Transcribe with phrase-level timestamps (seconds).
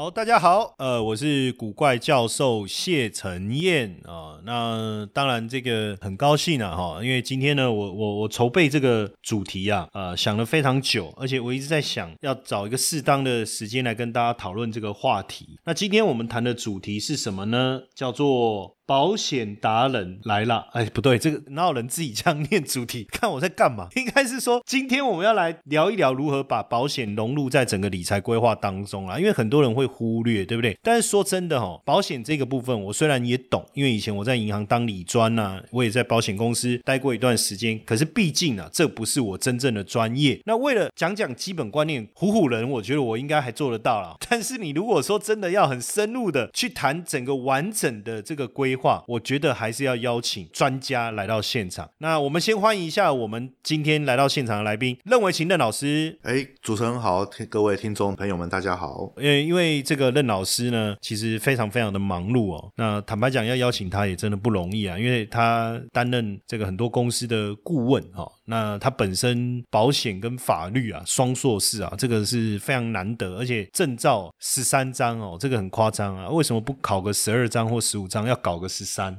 [0.00, 15.58] 好，大家好，呃，我是古怪教授谢承彦啊、那当然，这个很高兴啊，哈，因为今天呢，我我我筹备这个主题啊，呃，想了非常久，而且我一直在想要找一个适当的时间来跟大家讨论这个话题。
[15.66, 17.82] 那今天我们谈的主题是什么呢？
[17.94, 23.06] 叫做保险达人来了，哎，不对，这个哪有人自己这样念主题？
[23.14, 23.86] 看我在干嘛？
[23.94, 30.76] 应该是说，今天我们要来聊一聊如何把保险融入在整个理财规划当中啊，因为很多人会忽略，对不对？
[30.82, 40.40] 但是说真的哦，保险这个部分，我虽然也懂，因为以前我在银行当理专呐、我也在保险公司待过一段时间，可是毕竟啊，这不是我真正的专业。
[40.46, 44.16] 那为了讲讲基本观念，唬唬人，我觉得我应该还做得到啦。
[44.28, 51.90] 但是你如果说真的要很深入的去谈整个完整的这个规划，我觉得还是要邀请专家来到现场。
[51.98, 56.18] 那我们先欢迎一下我们今天来到现场的来宾，任维勤任老师。
[56.22, 59.12] 哎，主持人好，各位听众朋友们，大家好。
[59.16, 62.72] 呃，因为这个任老师呢，其实非常非常的忙碌哦。
[62.76, 68.30] 那坦白讲，要邀请他也真的不容易啊，因为他担任这个很多公司的顾问哦。
[68.50, 76.28] 那他本身保险跟法律啊双硕士啊，这个是非常难得，而且证照十三张哦，这个很夸张啊。
[76.28, 79.16] 为什么不考个十二张或十五张，要搞个十三？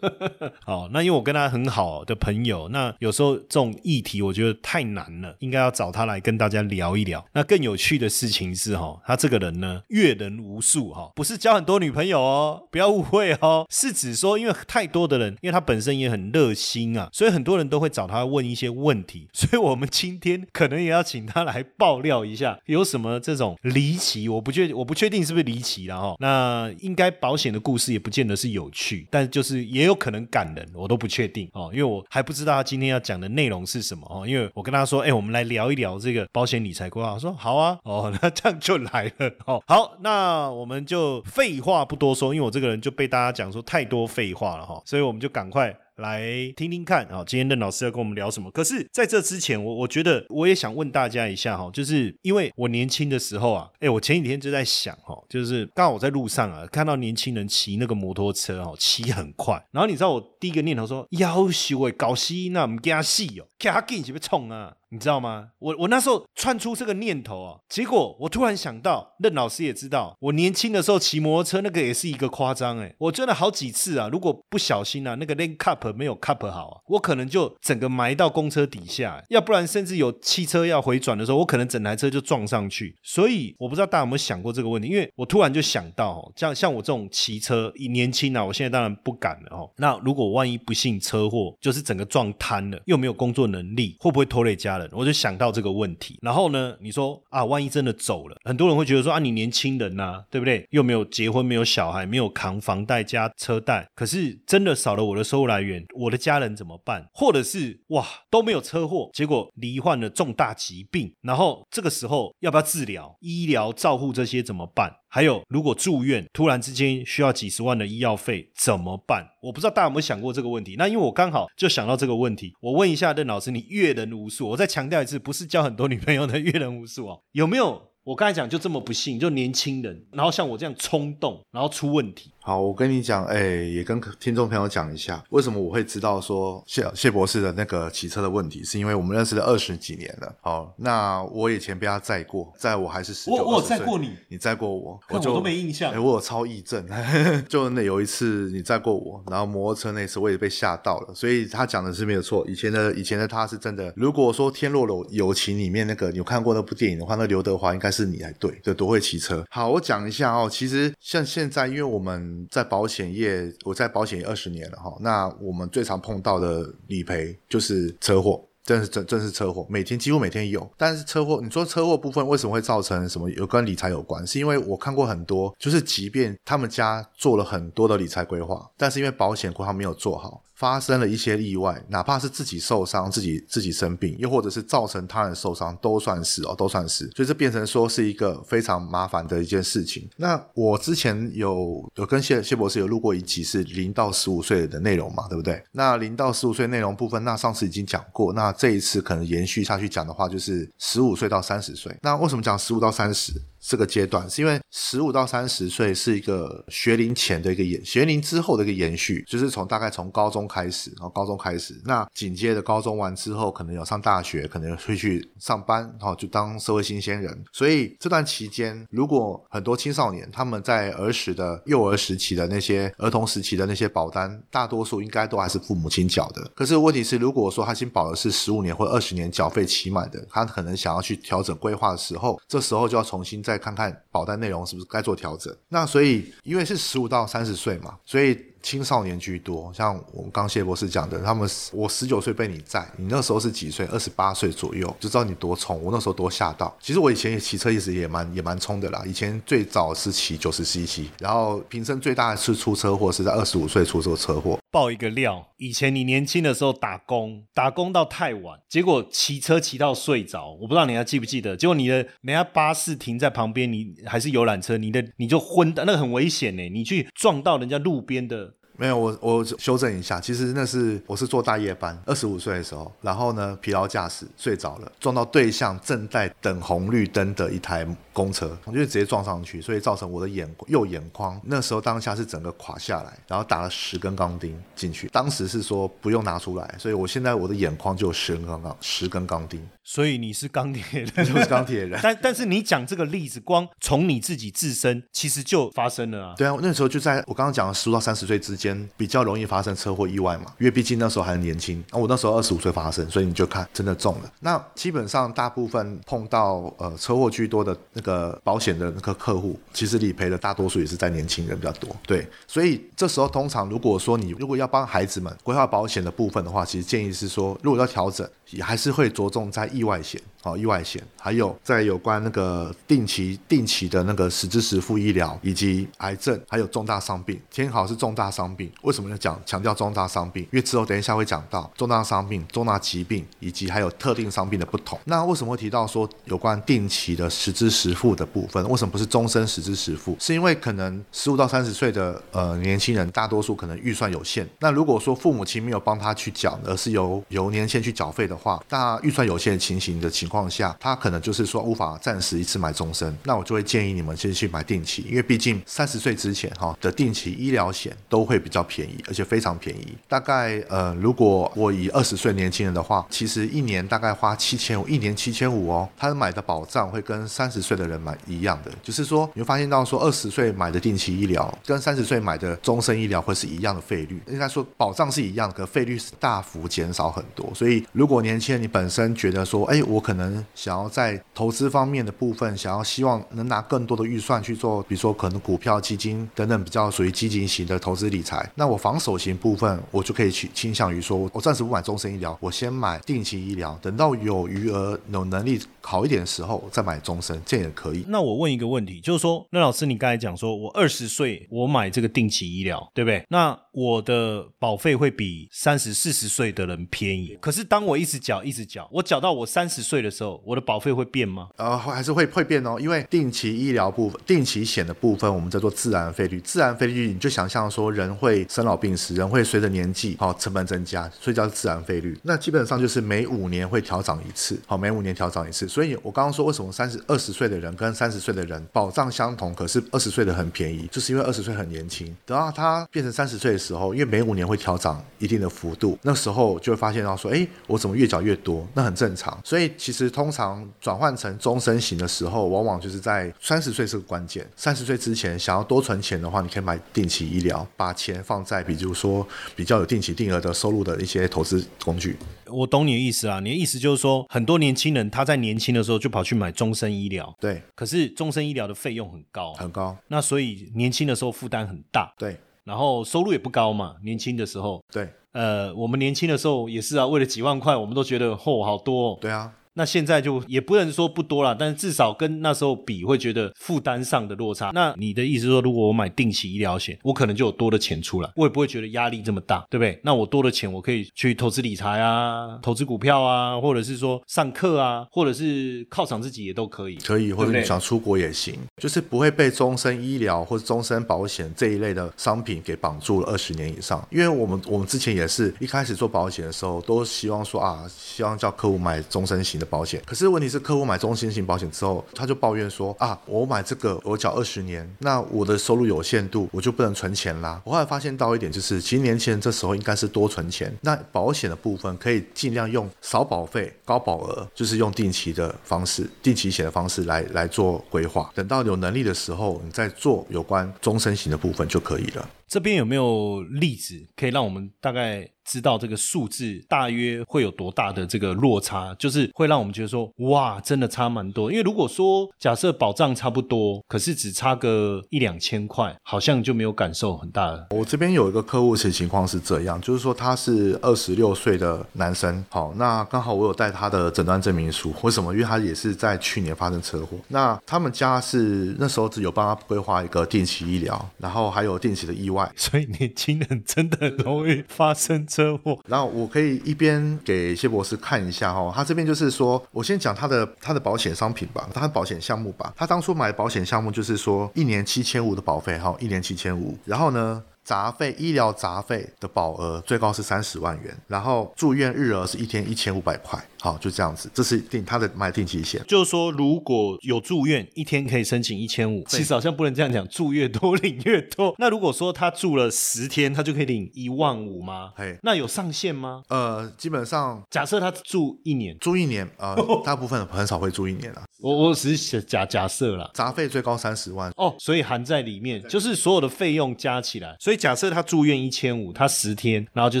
[0.66, 7.24] 好，那因为我跟他很好的朋友，那有时候这种议题我觉得太难了，应该要找他来跟大家聊一聊。
[7.32, 26.16] 那更有趣的事情是哈，他这个人呢阅人无数哈，不是交很多女朋友哦，不要误会哦，是指说因为太多的人，因为他本身也很热心啊，所以很多人都会找他问一些问题， 所以我们今天可能也要请他来爆料一下 有什么这种离奇，我不确我不确定是不是离奇了哈。
[26.18, 34.26] 那应该保险的故事也不见得是有趣，但就是也有可能感人，我都不确定哦，因为我还不知道他今天要讲的内容是什么哦。
[34.26, 39.62] 因为我跟他说，哎，我们来聊一聊这个保险理财规划，我说好啊，哦， 那这样就来了哦。
[39.66, 45.74] 好，那我们就废话不多说，因为我这个人就被大家讲说太多废话了哈，所以我们就赶快。
[45.98, 46.22] 来
[46.56, 48.48] 听听看啊，今天任老师要跟我们聊什么？
[48.52, 64.76] 可是在这之前，我我觉得我也想问大家一下哈，就是因为我年轻的时候啊，哎，我前几天就在想哈，就是刚好我在路上啊，看到年轻人骑那个摩托车哦，骑很快，然后你知道我第一个念头说，要修诶，搞死那唔惊死哦，看他紧是不冲啊？
[64.90, 65.48] 你知道吗？
[65.58, 82.96] 我我那时候窜出这个念头啊，结果我突然想到，任老师也知道，我年轻的时候骑摩托车那个也是一个夸张哎，我真的好几次啊，如果不小心啊，那个连 cup 没有 cup 好啊，我可能就整个埋到公车底下，要不然甚至有汽车要回转的时候，我可能整台车就撞上去。
[83.02, 89.70] 所以我不知道大家有没有想过这个问题，因为我突然就想到，像像我这种骑车年轻啊，我现在当然不敢了哦。
[89.76, 94.77] 那如果万一不幸车祸，就是整个撞瘫了，又没有工作能力，会不会拖累家？
[94.92, 100.66] 我就想到这个问题，然后呢，你说啊，万一真的走了，很多人会觉得说啊，你年轻人呐，对不对？
[100.70, 107.06] 又没有结婚，没有小孩，没有扛房贷加车贷，可是真的少了我的收入来源，我的家人怎么办？
[107.14, 114.92] 或者是哇，都没有车祸，结果罹患了重大疾病，然后这个时候要不要治疗、医疗照护这些怎么办？
[115.10, 119.26] 还有，如果住院，突然之间需要几十万的医药费怎么办？
[119.40, 120.74] 我不知道大家有没有想过这个问题。
[120.76, 127.88] 那因为我刚好就想到这个问题，我问一下任老师，你阅人无数，我再强调一次，不是交很多女朋友的阅人无数哦，有没有？
[128.04, 132.32] 我刚才讲就这么不幸，就年轻人，然后像我这样冲动，然后出问题。
[132.48, 140.34] 好，我跟你讲，哎，也跟听众朋友讲一下，为什么我会知道说谢谢博士的那个骑车的问题，是因为我们认识了二十几年了。
[140.40, 145.92] 好，那我以前被他载过，在我还是十九，我我载过你，你载过我，我就都没印象。
[145.92, 146.88] 哎，我有超忆症，
[147.50, 152.46] 就那有一次你载过我，然后摩托车那次我也被吓到了，所以他讲的是没有错。
[152.48, 153.92] 以前的以前的他是真的。
[153.94, 159.44] 如果说《天若有友情》里面那个你有看过那部电影的话，那刘德华应该是你才对，就多会骑车。
[159.50, 164.96] 好，我讲一下哦，其实像现在，因为我们在保险业，我在保险业二十年了哈。
[165.00, 168.44] 那我们最常碰到的理赔就是车祸。
[168.64, 170.70] 真是真真是车祸，每天几乎每天有。
[170.76, 173.30] 但是车祸，你说车祸部分为什么会造成什么？
[173.30, 174.26] 有跟理财有关？
[174.26, 180.42] 是因为我看过很多，就是即便他们家做了很多的理财规划，但是因为保险规划没有做好。
[180.58, 187.08] 发生了一些意外，哪怕是自己受伤、自己自己生病，又或者是造成他人受伤，都算是哦，都算是。
[187.14, 190.10] 所以这变成说是一个非常麻烦的一件事情。
[190.16, 195.62] 那我之前有有跟谢谢博士有录过一集是零到十五岁的内容嘛，对不对？
[195.70, 201.96] 那零到十五岁内容部分，那上次已经讲过，那这一次可能延续下去讲的话，就是十五岁到三十岁。
[202.02, 203.32] 那为什么讲十五到三十？
[203.60, 217.44] 这个阶段是因为十五到三十岁是一个学龄前的一个延，学龄之后的一个延续，就是从大概从高中开始，然后高中开始，那紧接着高中完之后，可能有上大学，可能会去上班，然后就当社会新鲜人。
[217.52, 226.50] 所以这段期间，如果很多青少年他们在儿时的幼儿时期的那些儿童时期的那些保单，大多数应该都还是父母亲缴的。
[226.54, 233.58] 可是问题是，如果说他新保的是十五年或二十年缴费期满的，他可能想要去调整规划的时候，这时候就要重新再。
[233.58, 235.54] 看看保单内容是不是该做调整？
[235.68, 238.38] 那所以因为是十五到三十岁嘛，所以。
[238.60, 243.86] 青少年居多，像我们刚谢博士讲的，他们我十九岁被你载，你那时候是几岁？
[243.86, 245.80] 二十八岁左右，就知道你多冲。
[245.80, 246.76] 我那时候多吓到。
[246.82, 249.00] 其实我以前也骑车，一直也蛮也蛮冲的啦。
[249.06, 254.58] 以前最早是骑九十 CC，然后平生最大的次出车祸是在二十五岁出这个车祸。
[254.70, 260.52] 爆一个料，以前你年轻的时候打工，打工到太晚，结果骑车骑到睡着。
[260.60, 261.56] 我不知道你还记不记得？
[261.56, 266.68] 结果你的人家巴士停在旁边，你还是游览车，你的你就昏，那个很危险呢。
[266.68, 268.54] 你去撞到人家路边的。
[268.80, 277.84] 没有，我我修正一下，其实那是我是做大夜班，二十五岁的时候，然后呢疲劳驾驶睡着了，撞到对向正在等红绿灯的一台
[278.18, 289.64] 公车，我就直接撞上去，所以造成我的眼右眼眶那时候当下是整个垮下来，然后打了十根钢钉进去，当时是说不用拿出来，所以我现在我的眼眶就有十根钢十根钢钉。
[289.84, 291.98] 所以你是钢铁人，就是钢铁人。
[292.02, 296.34] 但但是你讲这个例子，光从你自己自身，其实就发生了啊。
[296.36, 300.52] 对啊，那时候就在我刚刚讲的十五到三十岁之间，比较容易发生车祸意外嘛。
[300.58, 304.30] 因为毕竟那时候还很年轻，那我那时候二十五岁发生，所以你就看真的中了。
[304.40, 308.07] 那基本上大部分碰到呃车祸居多的那个
[308.44, 311.94] 保险的那个客户，其实理赔的大多数也是在年轻人比较多。
[312.06, 318.28] 对，所以这时候通常如果说你如果要帮孩子们规划保险的部分的话，其实建议是说，如果要调整。
[318.50, 327.38] 也还是会着重在意外险，哦，意外险，还有在有关那个定期定期的那个实支实付医疗，以及癌症，还有重大伤病。
[327.50, 330.44] 天好是重大伤病，为什么要讲强调重大伤病？
[330.44, 334.98] 因为之后等一下会讲到重大伤病、重大疾病以及还有特定伤病的不同。
[335.04, 338.66] 那为什么会提到说有关定期的实支实付的部分？
[338.70, 340.16] 为什么不是终身实支实付？
[340.18, 344.48] 是因为可能十五到三十岁的呃年轻人，大多数可能预算有限。
[344.60, 348.34] 那如果说父母亲没有帮他去缴，而是由由年轻人去缴费的。
[348.38, 359.98] 话，那预算有限的情形的情况下，他可能就是说无法暂时一次买终身，那我就会建议你们先去买定期，因为毕竟三十岁之前哈的定期医疗险都会比较便宜，而且非常便宜。
[360.06, 377.48] 大概呃，如果我以二十岁年轻人的话，其实一年大概花七千五，一年七千五哦，他买的保障会跟三十岁的人买一样的，就是说你会发现到说二十岁买的定期医疗跟三十岁买的终身医疗会是一样的费率，应该说保障是一样，可费率是大幅减少很多。
[377.54, 388.50] 所以如果年轻人，你本身觉得说，哎，我可能想要在投资方面的部分，想要希望能拿更多的预算去做，比如说可能股票、基金等等比较属于基金型的投资理财。
[388.56, 398.04] 那我防守型部分，我就可以去倾向于说，我暂时不买终身医疗，我先买定期医疗，等到有余额、有能力好一点的时候再买终身，这也可以。
[398.08, 403.24] 那我问一个问题，就是说，那老师你刚才讲说我二十岁我买这个定期医疗，对不对？
[403.30, 408.68] 那我的保费会比三十四十岁的人便宜，可是当我一直缴一直。
[408.68, 411.48] 缴我缴到我三十岁的时候，我的保费会变吗？
[411.56, 416.38] 呃，还是会会变哦，因为定期医疗部分、定期险的部分，我们叫做自然费率。
[416.40, 422.18] 自然费率，你就想象说，人会生老病死，人会随着年纪，好成本增加，所以叫自然费率。
[422.22, 425.66] 那基本上就是每五年会调涨一次，好，每五年调涨一次。
[425.66, 432.14] 所以我刚刚说，为什么三十二十岁的人跟三十岁的人保障相同，可是二十岁的很便宜，就是因为二十岁很年轻。
[432.26, 438.66] 等到他变成三十岁的时时候，因为每五年会调涨一定的幅度，那时候就会发现到说，哎，我怎么越缴越多？
[438.74, 444.48] 那很正常，所以其实通常转换成终身型的时候，往往就是在三十岁是个关键。
[444.56, 452.16] 三十岁之前想要多存钱的话，你可以买定期医疗，把钱放在比如说比较有定期定额的收入的一些投资工具。
[452.46, 462.38] 我懂你的意思啊，你的意思就是说，很多年轻人他在年轻的时候就跑去买终身医疗，对，可是终身医疗的费用很高，很高，那所以年轻的时候负担很大，对。
[462.68, 465.08] 然后收入也不高嘛，年轻的时候，对。
[465.32, 469.18] 呃，我们年轻的时候也是啊，为了几万块，我们都觉得嚯、好多、哦。
[469.20, 474.72] 对啊，那现在就也不能说不多了，但是至少跟那时候比，会觉得负担上的落差。
[474.74, 479.96] 那你的意思说，如果我买定期医疗险，我可能就有多的钱出来，我也不会觉得压力这么大，对不对？
[480.02, 486.96] 那我多的钱，我可以去投资理财啊，投资股票啊，或者是说上课啊，或者是犒赏自己也都可以。
[486.96, 494.04] 可以，或者你想出国也行，就是不会被终身医疗或者终身保险这一类的商品给绑住了二十年以上。
[494.10, 500.02] 因为我们我们之前也是一开始做保险的时候，都希望说啊，希望叫客户买终身型的保险。
[500.06, 507.60] 可是问题是，客户买终身型保险之后，他就抱怨说啊，我买这个我缴二十年，那我的收入有限度，我就不能存钱啦。
[507.64, 510.74] 我后来发现到一点就是，其实年轻人这时候应该是多存钱。
[510.80, 518.30] 那保险的部分可以尽量用少保费、高保额，就是用定期的方式、定期险的方式来来做规划。
[518.34, 522.28] 等到有能力的时候，你再做有关终身型的部分就可以了。
[522.48, 528.94] 这边有没有例子可以让我们大概知道这个数字大约会有多大的这个落差？
[528.98, 531.50] 就是会让我们觉得说，哇，真的差蛮多。
[531.50, 537.66] 因为如果说假设保障差不多，可是只差个一两千块，好像就没有感受很大的。
[537.70, 545.32] 我这边有一个客户是情况是这样，就是说他是二十六岁的男生，好，那刚好我有带他的诊断证明书，为什么？
[545.32, 552.37] 因为他也是在去年发生车祸，那他们家是那时候只有帮他规划一个定期医疗，然后还有定期的意外。
[552.56, 555.78] 所以年轻人真的容易发生车祸。
[555.88, 562.72] 然后我可以一边给谢博士看一下哦，他这边就是说，我先讲他的他的保险商品吧，他的保险项目吧。
[562.76, 567.42] 他当初买保险项目就是说一年七千五的保费哈，一年七千五，然后呢。
[567.68, 575.84] 杂费医疗杂费的保额最高是三十万元，然后住院日额是一天一千五百块，好就这样子，这是定他的买定期险。
[575.86, 579.04] 就是说，如果有住院，一天可以申请一千五。
[579.06, 581.54] 其实好像不能这样讲，住越多领越多。
[581.60, 584.92] 那如果说他住了十天，他就可以领一万五吗？
[584.96, 586.22] 嘿，那有上限吗？
[586.30, 593.08] 呃，基本上假设他住一年，住一年，呃， 大部分很少会住一年啊，我我只是假假设啦。
[593.14, 597.36] 杂费最高三十万，哦，所以含在里面，就是所有的费用加起来。
[597.38, 600.00] 所以假设他住院一千五，他十天，然后就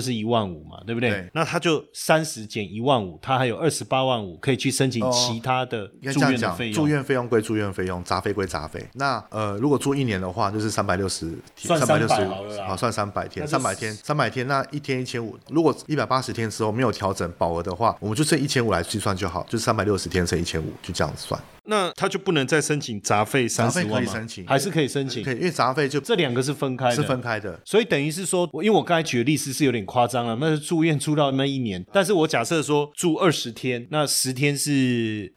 [0.00, 1.10] 是一万五嘛，对不对？
[1.10, 6.74] 对那他就三十减一万五，他还有二十八万五可以去申请哦其他的住院的费，用。
[6.74, 8.84] 住院费用归住院费用，杂费归杂费。
[8.94, 15.38] 那呃，如果住一年的话，就是三百六十天，三百六300好了啦十好算三百天，三百天，三百天，那一天一千五。
[15.48, 21.57] 如果一百八十天之后没有调整保额的话，我们就剩一千五来计算就好，就是三百六十天乘一千五，就这样子算。
[21.68, 24.02] 那他就不能再申请杂费三十万吗？
[24.02, 25.32] 以申请还是可以申请可？
[25.32, 27.60] 以，因为杂费就这两个是分开的，是分开的。
[27.64, 34.72] 所以等于是说，我因为我刚才举的例子是有点夸张了，那是住院住到那一年，但是我假设说住二十天，那十天是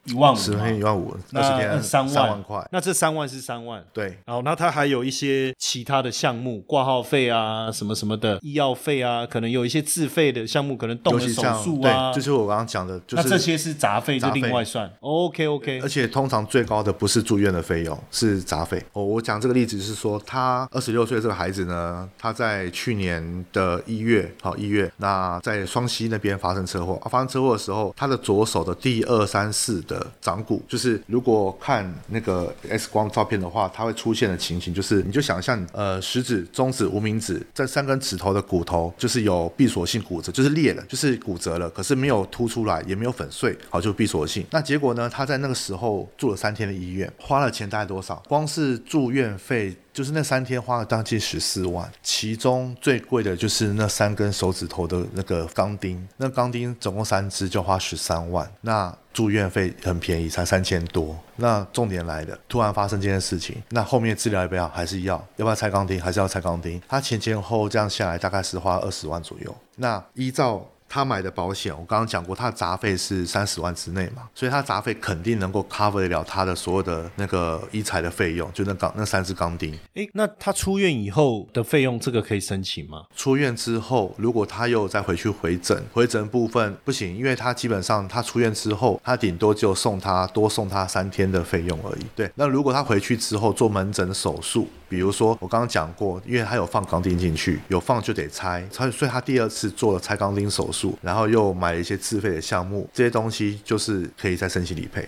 [0.06, 2.66] 一万五嘛，十天一万五，二十那天三三万块。
[2.72, 3.84] 那这三万是三万。
[3.92, 14.90] 对，然后，那他还有一些其他的项目，挂号费啊，什么什么的，医药费啊，可能有一些自费的项目，可能动了手术啊就是我刚刚讲的，就是那这些是杂费，就另外算。
[15.02, 18.80] OK OK，而且通通常最高的不是住院的费用，是杂费。
[18.94, 27.10] 哦，我讲这个例子是说，他二十六岁这个孩子呢，他在去年的一月，好一月，那在双溪那边发生车祸、啊。
[27.10, 44.46] 发生车祸的时候，他的左手的第二、三、四的掌骨，就是如果看那个 X 光照片的话，它会出现的情形就是，你就想象呃食指、中指、无名指这三根指头的骨头，就是有闭锁性骨折，就是裂了，就是骨折了，可是没有凸出来，也没有粉碎，好就闭锁性。
[44.52, 48.22] 那结果呢，他在那个时候住了三天的医院，花了钱大概多少？
[48.28, 49.76] 光是住院费。
[49.94, 61.20] 就是那三天花了将近十四万，其中最贵的就是那三根手指头的那个钢钉，那钢钉总共三支就花十三万，那住院费很便宜，才三千多。
[61.36, 64.66] 那重点来了，突然发生这件事情，那后面治疗要不要？
[64.70, 65.18] 还是要？
[65.36, 66.02] 要不要拆钢钉？
[66.02, 66.82] 还是要拆钢钉？
[66.88, 69.54] 他前前后后这样下来，大概是花二十万左右。
[69.76, 79.74] 那依照他买的保险，我刚刚讲过，他的杂费是三十万之内嘛，所以他杂费肯定能够 cover 得了他的所有的那个医材的费用，就那钢那三支钢钉。
[79.94, 83.06] 诶，那他出院以后的费用，这个可以申请吗？
[83.16, 92.02] 出院之后，如果他又再回去回诊，回诊部分不行，因为他基本上他出院之后，他顶多就送他多送他三天的费用而已。
[92.14, 105.08] 对，那如果他回去之后做门诊手术，比如说我刚刚讲过，因为他有放钢钉进去，有放就得拆，拆，所以他第二次做了拆钢钉手术，然后又买了一些自费的项目，这些东西就是可以再申请理赔。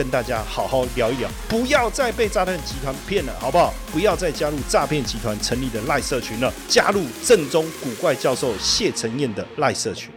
[0.00, 3.70] 跟大家好好聊一聊，不要再被诈骗集团骗了，好不好？
[3.92, 10.10] 不要再加入诈骗集团成立的赖社群了，加入正宗古怪教授谢承彦的赖社群。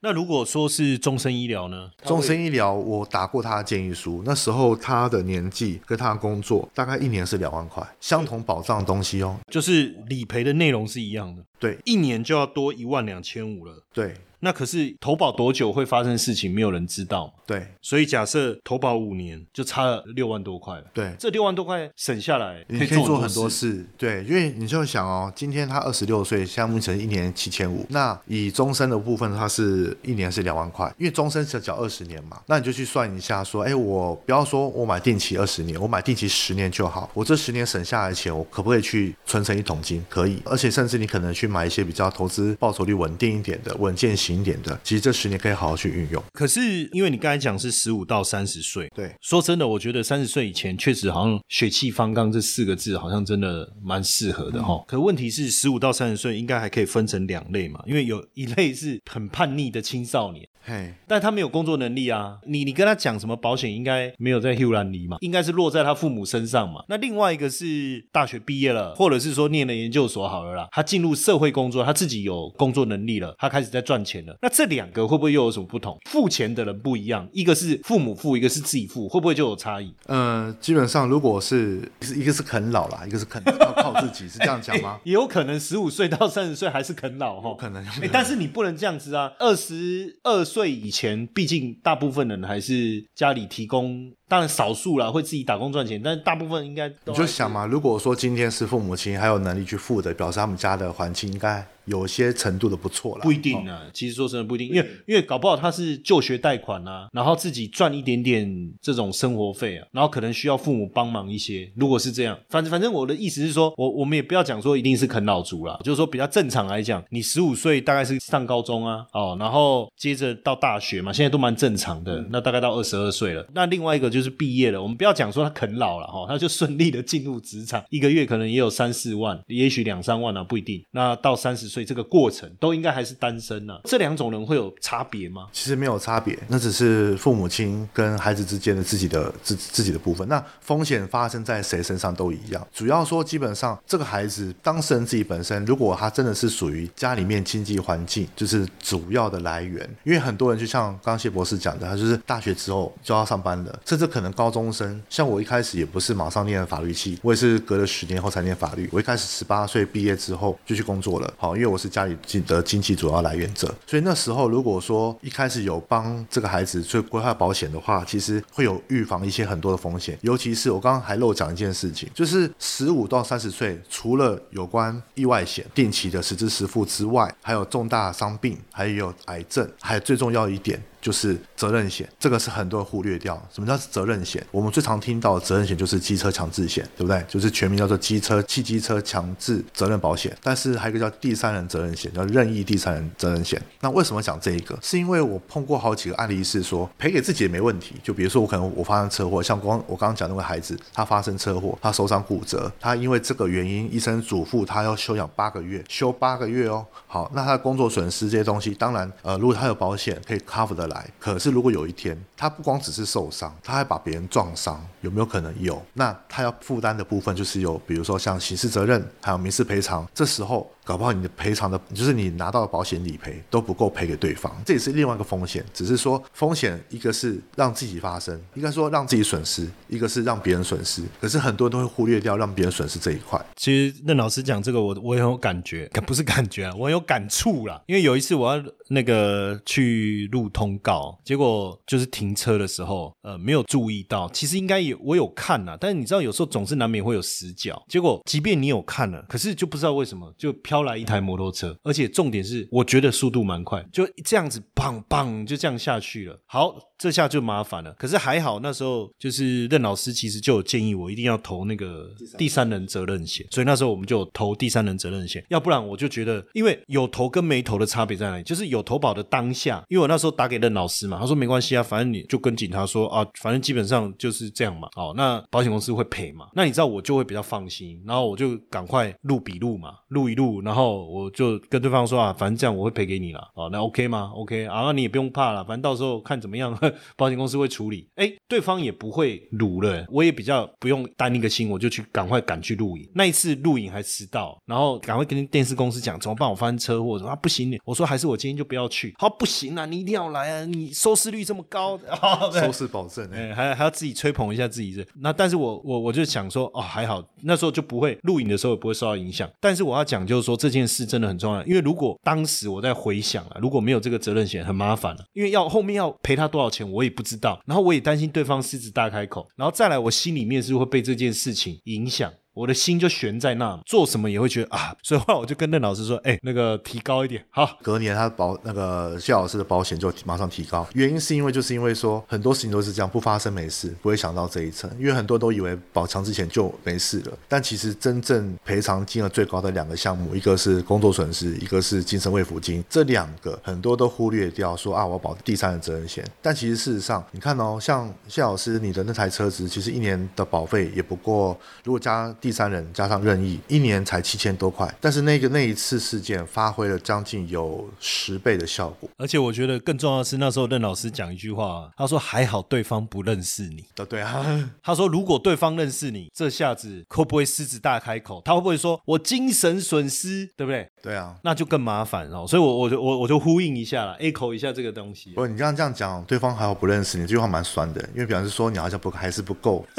[0.00, 1.88] 那如果说是终身医疗呢？
[2.04, 14.16] 终身医疗，我打过他的建议书，那时候他的年纪跟他的工作，大概一年是两万块，相同保障的东西哦，就是理赔的内容是一样的，对，一年就要多一万两千五了，对。
[14.44, 17.32] 那可是投保多久会发生事情，没有人知道。
[17.46, 20.84] 对，所以假设投保五年，就差了六万多块了。
[20.92, 23.86] 对，这六万多块省下来，你可以做很多事。
[23.96, 40.04] 对，因为你就想哦，今天他二十六岁，项目成一年七千五，那以终身的部分，他是一年是两万块，因为终身只缴二十年嘛，那你就去算一下，说，哎，我不要说我买定期二十年，我买定期十年就好，我这十年省下来的钱，我可不可以去存成一桶金？
[40.08, 45.12] 可以，而且甚至你可能去买一些比较投资报酬率稳定一点的、稳健型一点的，其实这。
[45.12, 54.82] 十年可以好好去运用，可是因为你刚才讲是十五到三十岁，对，说真的，我觉得三十岁以前确实好像血气方刚这四个字好像真的蛮适合的哈。
[54.88, 60.48] 可问题是十五到三十岁应该还可以分成两类嘛，因为有一类是很叛逆的青少年。
[60.64, 62.38] 嘿，但他没有工作能力啊！
[62.46, 66.84] 你你跟他讲什么保险，应该没有在 h u 兰尼嘛，应该是落在他父母身上嘛。
[66.88, 74.36] 那另外一个是大学毕业了，或者是说念了研究所好了啦，他进入社会工作，他自己有工作能力了，他开始在赚钱了。
[74.42, 75.98] 那这两个会不会又有什么不同？
[76.10, 79.92] 付钱的人不一样，一个是父母付，一个是自己付，会不会就有差异？
[80.06, 85.00] 呃，基本上如果是一个是啃老啦，一个是啃要靠自己，是这样讲吗？
[85.04, 87.84] 也 有可能十五岁到三十岁还是啃老哈，可能。
[88.12, 90.42] 但是你不能这样子啊，二十二。
[90.52, 94.12] 岁以前，毕竟大部分人还是家里提供。
[94.32, 103.22] 当然少数啦会自己打工赚钱，但是大部分应该你就想嘛，如果说今天是父母亲还有能力去付的，表示他们家的环境应该有些程度的不错了。
[103.24, 111.70] 不一定啊，其实说真的不一定，因为因为搞不好他是就学贷款啊，然后自己赚一点点这种生活费啊，然后可能需要父母帮忙一些。
[111.76, 123.46] 如果是这样，反正反正我的意思是说，我我们也不要讲说一定是啃老族了，就是说比较正常来讲，你十五岁大概是上高中啊，哦，然后接着到大学嘛，现在都蛮正常的，那大概到二十二岁了。
[123.52, 130.80] 那另外一个就是就是毕业了，我们不要讲说他啃老了哈，他就顺利的进入职场，一个月可能也有三四万，也许两三万啊，不一定。
[130.92, 133.74] 那到三十岁这个过程，都应该还是单身呢。
[133.82, 135.48] 这两种人会有差别吗？
[135.52, 140.28] 其实没有差别，那只是父母亲跟孩子之间的自己的自自己的部分。
[140.28, 142.64] 那风险发生在谁身上都一样。
[142.72, 154.52] 主要说，基本上这个孩子当事人自己本身，如果他真的是属于家里面经济环境就是主要的来源，因为很多人就像刚谢博士讲的，他就是大学之后就要上班了，甚至这可能高。
[154.52, 158.86] 中生，像我一开始也不是马上念法律系，我也是隔了十年后才念法律。
[158.92, 170.18] 我一开始十八岁毕业之后就去工作了，好，因为我是家里经的经济主要来源者，所以那时候如果说一开始有帮这个孩子去规划保险的话，其实会有预防一些很多的风险。
[170.20, 180.78] 尤其是我刚刚还漏讲一件事情，就是十五到三十岁，除了有关意外险、定期的实支实付之外，还有重大伤病，还有癌症，还有最重要一点。
[181.02, 183.34] 就是责任险，这个是很多人忽略掉。
[183.52, 184.46] 什么叫责任险？
[184.52, 187.22] 我们最常听到的责任险就是机车强制险，对不对？
[187.28, 190.34] 就是全名叫做机车汽机车强制责任保险。
[190.40, 193.60] 但是还有一个叫第三人责任险，叫任意第三人责任险。
[193.80, 194.78] 那为什么讲这一个？
[194.80, 197.96] 是因为我碰过好几个案例，是说赔给自己也没问题。
[198.04, 206.86] 就比如说我可能我发生车祸，像光我刚刚讲那个孩子，他发生车祸，他受伤骨折，他因为这个原因，医生嘱咐他要休养八个月，休八个月哦。
[207.08, 210.91] 好，那他的工作损失这些东西，当然呃，如果他有保险可以 cover 的。
[210.92, 215.82] 来，可是如果有一天他不光只是受伤，他还把别人撞伤，有没有可能有？
[215.92, 220.06] 那他要负担的部分就是有，比如说像刑事责任，还有民事赔偿。
[220.14, 225.64] 这时候搞不好你的赔偿的，就是你拿到的保险理赔都不够赔给对方，这也是另外一个风险。
[225.72, 231.02] 只是说风险一个是让自己发生，应该说让自己损失，一个是让别人损失。
[231.20, 233.40] 可是很多人都会忽略掉让别人损失这一块。
[233.56, 237.80] 其实任老师讲这个，我我也很有感觉， 不是感觉啊，我很有感触啦。
[237.86, 247.80] 因为有一次我要那个去录通告，结果就是停车的时候，呃，没有注意到，其实应该有我有看呐，但是你知道有时候总是难免会有死角。
[247.88, 256.40] 结果即便你有看了，可是就不知道为什么就飘来一台摩托车，而且重点是我觉得速度蛮快，就这样子棒棒就这样下去了。
[256.46, 257.92] 好，这下就麻烦了。
[257.98, 265.44] 可是还好那时候就是任老师其实就有建议我一定要投那个第三人责任险，所以那时候我们就投第三人责任险。
[265.48, 268.44] 要不然我就觉得，因为有投跟没投的差别在哪里？
[268.44, 274.88] 就是有投保的当下，因为我那时候打给任老师嘛，他说没关系啊，反正你就跟警察说啊，反正基本上就是这样嘛。
[274.94, 276.46] 哦，那保险公司会赔嘛？
[276.54, 283.40] 那你知道我就会比较放心，然后我就赶快录笔录嘛，录一录，然后我就跟对方说啊，反正这样我会赔给你了。
[283.54, 286.78] 哦，那 OK 吗？OK 啊，那你也不用怕了，反正到时候看怎么样，
[287.16, 288.08] 保险公司会处理。
[288.16, 293.08] 哎，对方也不会撸了，我也比较不用担一个心，我就去赶快赶去录影。
[293.14, 299.14] 那一次录影还迟到，然后赶快跟电视公司讲怎么办，我发生车祸，啊不行，我说还是我今天就不要去。
[299.18, 301.98] 好，不行啊，你一定要来啊，你收视率这么高，
[302.52, 305.06] 收视保证，哎，还还要自己吹捧一下自己这。
[305.20, 309.48] 那但是我我我就想说，哦还好，那时候就不会录影的时候也不会受到影响。
[309.60, 322.32] 但是我要讲就是说这件事真的很重要，因为如果当时我在回想啊，如果没有这个责任险，很麻烦了，因为要后面要赔他多少钱我也不知道，然后我也担心对方狮子大开口，然后再来我心里面是会被这件事情影响。
[322.54, 327.78] 我的心就悬在那，做什么也会觉得啊，所以后来我就跟任老师说，哎，那个提高一点，好。
[327.82, 359.08] 隔年他保那个谢老师的保险就马上提高，原因是因为就是因为说很多事情都是这样，不发生没事，不会想到这一层，因为很多都以为保强之前就没事了，但其实真正赔偿金额最高的两个项目，一个是工作损失，一个是精神慰抚金，这两个很多都忽略掉，说啊我保第三人责任险，但其实事实上你看哦，像谢老师你的那台车子，其实一年的保费也不过，如果加第三人加上任意，一年才七千多块，但是那个那一次事件发挥了将近有十倍的效果。
[359.16, 363.84] 而且我觉得更重要的是，那时候任老师讲一句话，他说还好对方不认识你。
[363.94, 364.44] 对对啊，
[364.82, 368.42] 他说如果对方认识你，这下子会不会狮子大开口？
[368.44, 370.88] 他会不会说我精神损失，对不对？
[371.00, 372.44] 对啊，那就更麻烦哦。
[372.48, 375.30] 所以，我我就我我就呼应一下了，echo 一下这个东西。
[375.34, 379.86] 不，你这样这样讲，对方还好不认识你，这句话蛮酸的，因为表示说你好像不还是不够。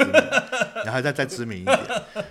[0.84, 1.78] 你还再再知名一点，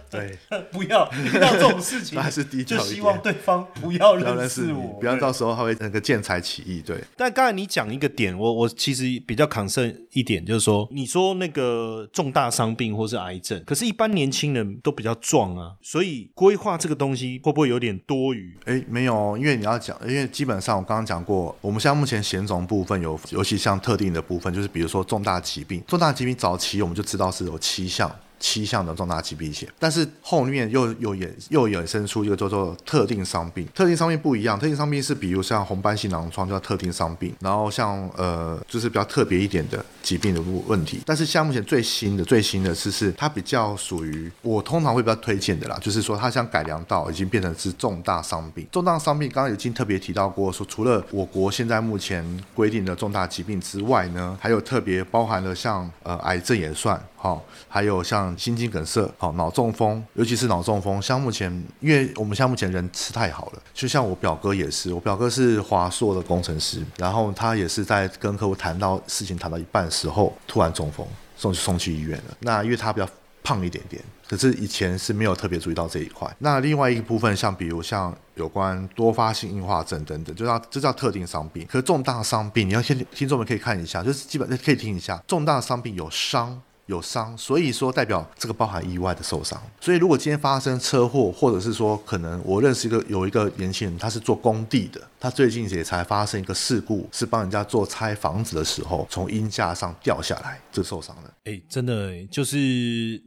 [0.10, 0.38] 对，
[0.72, 6.82] 不要遇到这种事情， 还是低调一点，就希望对方不要认识我，不要到时候他会那个见财起意。
[6.82, 18.56] 对，但刚才你讲一个点，我我其实比较抗胜一点，就是说，你说那个重大伤病或是癌症，可是，一般年轻人都比较壮啊，所以规划这个东西会不会有点多余？
[18.66, 28.14] 哎，没有，因为你要讲，因为基本上我刚刚讲过，我们现在目前险种部分有，尤其像特定的部分，就是比如说重大疾病，重大疾病早期我们就知道是有七项。
[28.44, 33.66] 七项的重大疾病险，但是后面又又衍又衍生出一个叫做特定伤病。
[33.74, 41.02] 特定伤病不一样，特定伤病是比如像红斑性狼疮叫特定伤病，然后像呃就是比较特别一点的疾病的问问题。
[41.06, 48.68] 但是像目前最新的最新的是是它比较属于我通常会比较推荐的啦，就是说它像改良到已经变成是重大伤病。
[48.70, 57.02] 重大伤病刚刚已经特别提到过，说除了我国现在目前规定的重大疾病之外呢，还有特别包含了像呃癌症也算。
[57.24, 71.08] 好，还有像心肌梗塞，好脑中风，尤其是脑中风，像目前，因为我们像目前人吃太好了，就像我表哥也是，我表哥是华硕的工程师，然后他也是在跟客户谈到事情谈到一半的时候，突然中风，
[71.38, 72.38] 送去送去医院了。
[72.42, 73.08] 那因为他比较
[73.42, 76.30] 胖一点点，可是以前是没有特别注意到这一块。
[76.40, 81.66] 那另外一个部分，像比如像有关多发性硬化症等等，就叫这叫特定伤病。
[81.72, 86.62] 可是重大伤病，你要先听众们可以看一下，就是基本可以听一下，重大伤病有伤。
[86.88, 89.62] 有伤，所以说代表这个包含意外的受伤。
[89.80, 101.34] 所以如果今天发生车祸，或者是说可能我认识一个有一个年轻人，他是做工地的，他最近也才发生一个事故，是帮人家做拆房子的时候，从阴架上掉下来，就受伤了。
[101.46, 102.58] 哎，真的，就是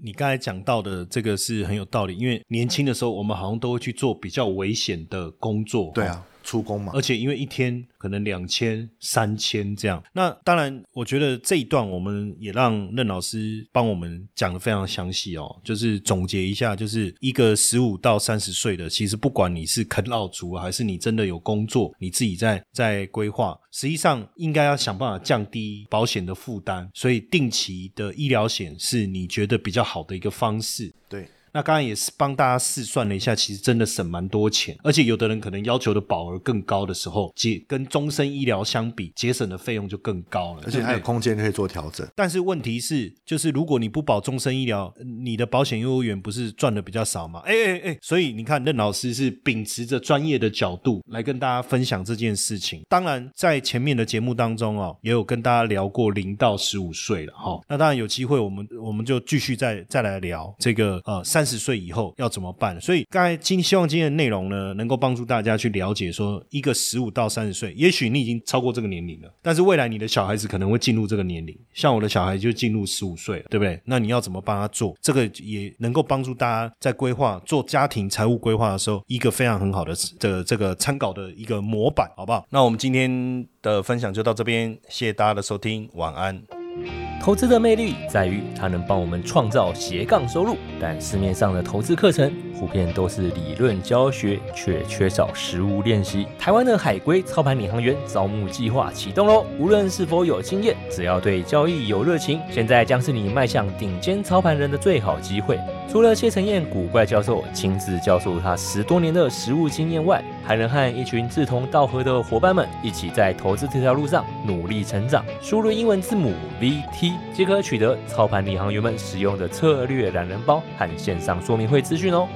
[0.03, 5.91] 你刚才讲到的这个是很有道理，因为年轻的时候我们好像都会去做比较危险的工作。
[5.95, 6.23] 对啊。
[6.47, 30.95] 出工嘛，而且因为一天可能两千、三千这样，那当然，我觉得这一段我们也让任老师帮我们讲的非常详细哦，就是总结一下，就是一个十五到三十岁的，其实不管你是啃老族还是你真的有工作，你自己在在规划，实际上应该要想办法降低保险的负担，所以定期的医疗险是你觉得比较好的一个方式。
[31.09, 31.29] 对。
[31.57, 42.07] 那刚刚也是帮大家试算了一下，其实真的省蛮多钱，而且有的人可能要求的保额更高的时候，节跟终身医疗相比，节省的费用就更高了，而且还有空间可以做调整。
[42.15, 44.93] 但是问题是，就是如果你不保终身医疗，
[45.23, 47.41] 你的保险业务员不是赚的比较少吗？
[47.47, 52.83] 哎哎哎，所以你看，任老师是秉持着专业的角度来跟大家分享这件事情。
[52.87, 57.65] 当然，在前面的节目当中哦，也有跟大家聊过零到十五岁了哈、哦。
[57.67, 62.79] 那当然有机会，我们我们就继续再再来聊这个呃三十岁以后要怎么办。
[62.81, 73.81] 所以刚才今希望今天的内容呢，能够帮助大家去了解说，一个十五到三十岁，也许你已经超过这个年龄了，但是未来你的小孩子可能会进入这个年龄，像我的小孩就进入十五岁了，对不对？
[73.85, 74.97] 那你要怎么帮他做？
[75.01, 82.45] 这个也能够帮助大家在规划做家庭财务规划的时候，一个非常很好的的这个参考的一个模板，好不好？
[82.51, 87.06] 那我们今天的分享就到这边，谢谢大家的收听，晚安。
[87.27, 96.25] 投资的魅力在于它能帮我们创造斜杠收入，但市面上的投资课程普遍都是理论教学，却缺少实物练习。
[96.39, 99.45] 台湾的海龟操盘领航员招募计划启动喽！
[99.59, 105.59] 无论是否有经验，只要对交易有热情，现在将是你迈向顶尖操盘人的最好机会。
[105.91, 115.25] 除了谢承彦古怪教授亲自教授他十多年的实务经验外，还能和一群志同道合的伙伴们一起在投资这条路上努力成长。
[115.43, 122.29] 输入英文字母 VT 即可取得操盘领航员们使用的策略懒人包和线上说明会资讯哦。